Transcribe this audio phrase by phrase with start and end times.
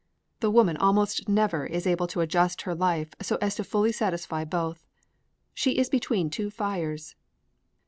[0.39, 4.43] The woman almost never is able to adjust her life so as fully to satisfy
[4.43, 4.83] both.
[5.53, 7.15] She is between two fires.